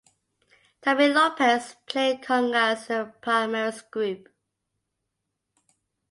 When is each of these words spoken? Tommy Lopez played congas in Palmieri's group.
Tommy 0.81 1.09
Lopez 1.09 1.75
played 1.85 2.23
congas 2.23 2.89
in 2.89 3.13
Palmieri's 3.21 3.83
group. 3.83 4.29